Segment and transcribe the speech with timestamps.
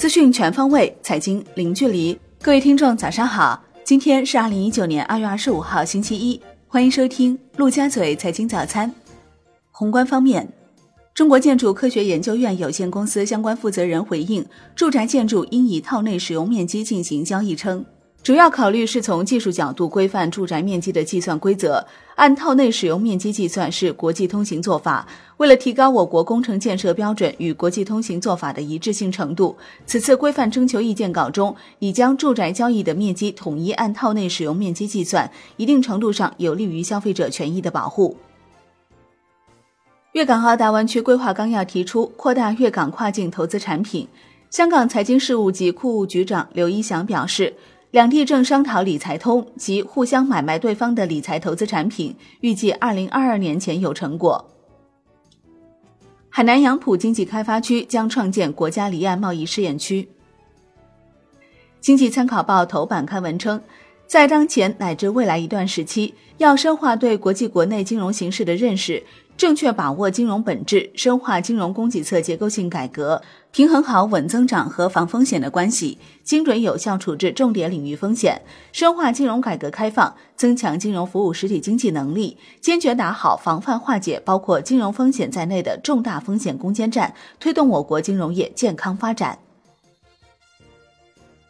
[0.00, 2.18] 资讯全方位，财经零距离。
[2.40, 3.62] 各位听众，早上好！
[3.84, 6.40] 今天是二零一九年二月二十五号，星期一。
[6.66, 8.90] 欢迎收听陆家嘴财经早餐。
[9.70, 10.50] 宏观方面，
[11.12, 14.42] 中国建筑科学研究院有限公司相关负责人回应
[14.74, 17.84] 住宅建筑应以套内使用面积进行交易称。
[18.22, 21.86] 主要考虑是从技术角度规范住宅面积的计算规则，
[22.20, 25.08] 按套内使用面积计算是国际通行做法。
[25.38, 38.14] 为了提高我国工程建设标准与国际通行做法的一致性程度，此次规范征求意见稿中已将住宅交易的面积统一按套内使用面积计算，一定程度上有利于消费者权益的保护。
[40.12, 44.06] 粤港澳大湾区规划纲要提出扩大粤港跨境投资产品。
[44.50, 47.54] 香港财经事务及库务局长刘一祥表示。
[47.90, 54.48] 两地正商讨理财通及互相买卖对方的理财投资产品，预计二零二二年前有成果。
[56.28, 60.08] 海南杨浦经济开发区将创建国家离岸贸易试验区。
[61.80, 63.60] 经济参考报头版刊文称，
[64.06, 69.02] 在当前乃至未来一段时期，要深化对国际国内金融形势的认识。
[69.40, 89.38] 正确把握金融本质，深化金融供给侧结构性改革，平衡好稳增长和防风险的关系，精准有效处置重点领域风险，深化金融改革开放，增强金融服务实体经济能力，坚决打好防范化解包括金融风险在内的重大风险攻坚战，推动我国金融业健康发展。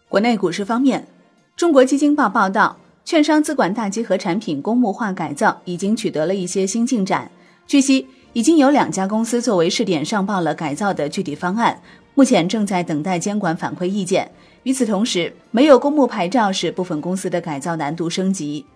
[0.08, 1.08] 国内股市方面，
[1.56, 7.28] 中国基金报报道，券商资管大集合产品公募化改造已经取得了一些新进展。
[7.70, 11.80] 据悉，已经有两家公司作为试点上报了改造的具体方案，
[12.16, 14.28] 目前正在等待监管反馈意见。
[14.64, 18.66] 与此同时，没有公募牌照使部分公司的改造难度升级。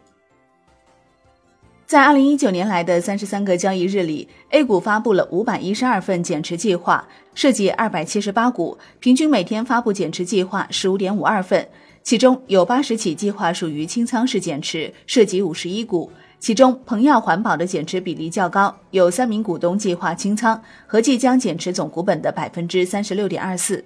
[1.85, 11.69] 在二零一九年来的三十三个交易日里，A 股发布了五百一十二份减持计划，涉及二百七十八股，平均每天发布减持计划十五点五二份，
[12.05, 16.13] 其中有八十起计划属于清仓式减持，涉及五十一股。
[16.45, 23.83] 其中，鹏耀环保的减持比例较高，有三名股东计划清仓，合计将减持总股本的百分之三十六点二四。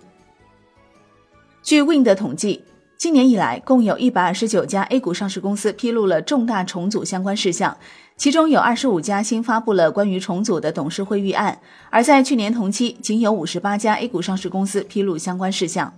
[1.63, 2.65] 据 wind 的统计，
[2.97, 7.79] 今年以来，共有一百二十九家 A 股上市公司披露了重大重组相关事项，
[8.17, 15.95] 其中有二十五家新发布了关于重组的董事会预案，而在去年同期，仅有五十八家 A 股上市公司披露相关事项。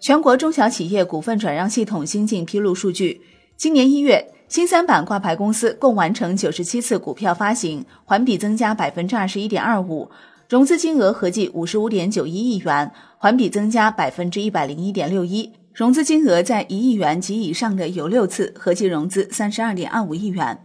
[0.00, 3.20] 全国中小企业股份转让系统新近披露数据。
[3.56, 10.10] 今年一月，新三板挂牌公司共完成九十七次股票发行，环比增加百分之二十一点二五，
[10.48, 15.52] 融资金额合计五十五点九一亿元，环比增加百分之一百零一点六一。
[15.72, 20.64] 融资金额在一亿元及以上的有六次，合计融资三十二点二五亿元。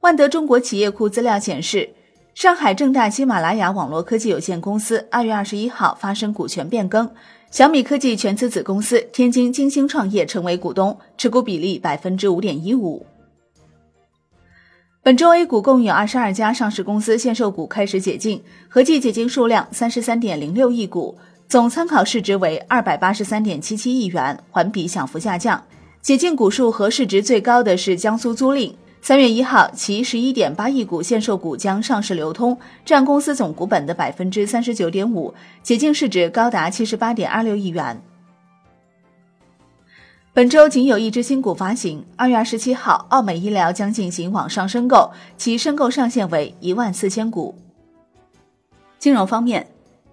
[0.00, 1.90] 万德中国企业库资料显示，
[2.34, 7.08] 上海正大喜马拉雅网络科技有限公司二月二十一号发生股权变更。
[7.50, 13.04] 小米科技全资子公司天津金星创业成为股东，持股比例百分之五点一五。
[15.02, 25.62] 本周 A 股共有二十二家上市公司限售股开始解禁，合计解禁数量三十三点零六亿股，总参考市值为二百八十三点七七亿元，环比小幅下降。
[26.00, 28.72] 解禁股数和市值最高的是江苏租赁。
[29.02, 38.00] 三月一号，其十一点八亿股限售股将上市流通，占公司总股本的百分之三十九点五，解禁市值高达七十八点二六亿元。
[40.32, 47.56] 本周仅有一只新股发行，二月二十七号，奥美医疗将进行网上申购，其申购上限为一万四千股。
[49.00, 49.66] 金融方面，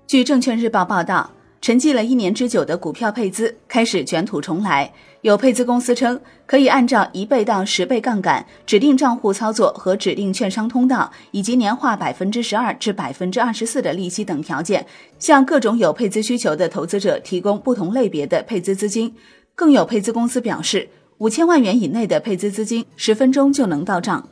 [0.08, 1.30] 据证券日报报道。
[1.62, 4.92] 沉寂了一年之久的股票配资开始卷土重来。
[5.22, 14.86] 有配资公司称，可以按照一倍到十倍杠杆、指定账户操作和指定券商通道，以及年化百分之十二至百分之二十四的利息等条件，
[15.20, 19.14] 向各种有配资需求的投资者提供不同类别的配资资金。
[19.54, 20.88] 更有配资公司表示，
[21.18, 24.30] 五千万元以内的配资资金十分钟就能到账。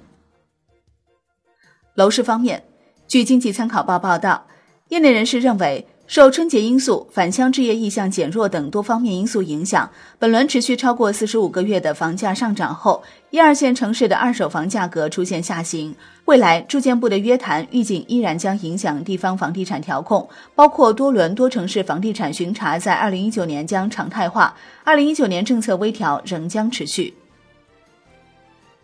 [1.95, 2.63] 楼市方面，
[3.09, 4.47] 据经济参考报报道，
[4.87, 5.85] 业内人士认为。
[6.07, 15.93] 受春节因素、返乡置业意向减弱等多方面因素影响，本轮持续超过四十五个月的房价上涨后，一二线城市的二手房价格出现下行。
[16.23, 24.55] 未来住建部的约谈预警依然将影响地方房地产调控，包括多轮多城市房地产巡查在二零一九年将常态化，
[24.85, 27.13] 二零一九年政策微调仍将持续。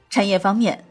[0.09, 0.83] 产业方面，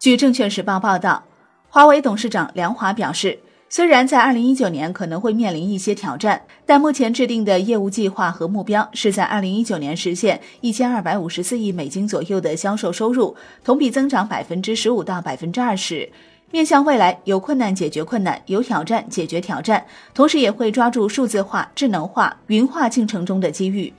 [0.00, 1.22] 据证券时报报道，
[1.68, 3.38] 华为董事长梁华表示。
[3.68, 16.08] 虽然在二零一九年可能会面临一些挑战，但目前制定的业务计划和目标是在二零一九年实现一千二百五十四亿美金左右的销售收入，同比增长百分之十五到百分之二十。
[16.52, 19.84] 面向未来，有困难解决困难，有挑战解决挑战，
[20.14, 23.92] 同时也会抓住数字化、智能化、云化进程中的机遇。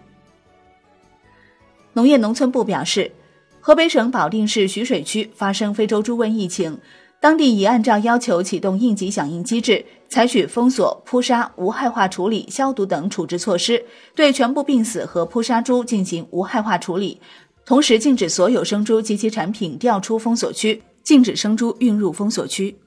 [1.91, 3.11] 农业农村部表示，
[3.59, 6.79] 河北省保定市徐水区发生非洲猪瘟疫情，
[7.19, 13.83] 当地已按照要求启动应急响应机制，采取封锁、扑杀、无害化处理、消毒等处置措施，
[14.15, 17.19] 对全部病死和扑杀猪进行无害化处理，
[17.65, 20.83] 同时禁止所有生猪及其产品调出封锁区。
[21.03, 22.77] 禁止生猪运入封锁区。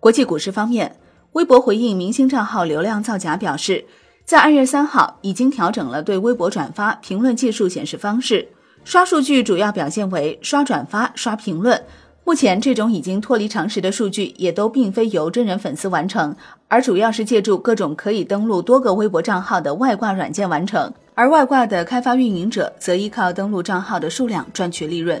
[0.00, 0.96] 国际股市方面，
[1.34, 3.84] 微博回应明星账号流量造假，表示
[4.24, 8.48] 在二月三号已经调整了对微博转发评论技术显示方式，
[8.82, 11.80] 刷数据主要表现为刷转发、刷评论。
[12.24, 16.34] 目前这种已经脱离常识的数据也都并非由真人粉丝完成，
[16.68, 25.20] 而主要是借助各种可以登录多个微博账号的外挂软件完成，而外挂的开发运营者则依靠登录账号的数量赚取利润。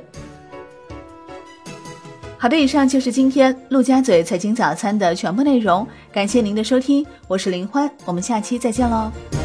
[2.38, 9.39] 好的，以上就是今天陆家嘴财经早餐的全部内容，感谢您的收听，我是林欢，我们下期再见喽。